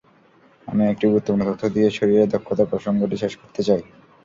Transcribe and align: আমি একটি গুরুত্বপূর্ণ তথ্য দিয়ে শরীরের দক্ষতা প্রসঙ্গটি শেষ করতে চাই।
আমি 0.67 0.83
একটি 0.87 1.05
গুরুত্বপূর্ণ 1.07 1.41
তথ্য 1.49 1.63
দিয়ে 1.75 1.89
শরীরের 1.97 2.31
দক্ষতা 2.33 2.63
প্রসঙ্গটি 2.71 3.15
শেষ 3.23 3.33
করতে 3.41 3.61
চাই। 3.67 3.81